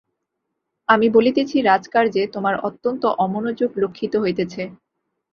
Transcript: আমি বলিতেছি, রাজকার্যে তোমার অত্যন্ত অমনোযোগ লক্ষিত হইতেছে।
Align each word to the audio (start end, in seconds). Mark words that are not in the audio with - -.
আমি 0.89 1.07
বলিতেছি, 1.09 1.57
রাজকার্যে 1.61 2.21
তোমার 2.27 2.55
অত্যন্ত 2.59 3.03
অমনোযোগ 3.17 3.69
লক্ষিত 3.77 4.13
হইতেছে। 4.15 4.61